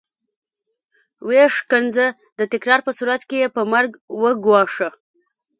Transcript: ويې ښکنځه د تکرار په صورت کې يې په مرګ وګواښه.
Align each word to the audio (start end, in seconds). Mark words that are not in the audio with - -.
ويې 1.25 1.45
ښکنځه 1.57 2.07
د 2.39 2.41
تکرار 2.53 2.79
په 2.87 2.91
صورت 2.97 3.21
کې 3.29 3.37
يې 3.41 3.47
په 3.55 3.61
مرګ 3.71 3.91
وګواښه. 4.21 4.89